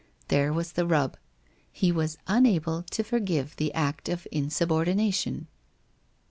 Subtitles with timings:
[0.29, 1.15] There was the rub.
[1.71, 5.45] He was unable to forgive the net of insubordination.